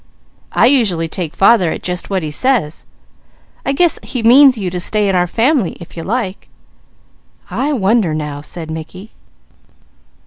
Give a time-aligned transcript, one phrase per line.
[0.51, 2.87] "I usually take father at just what he says.
[3.63, 6.49] I guess he means you to stay in our family, if you like."
[7.51, 9.11] "I wonder now!" said Mickey.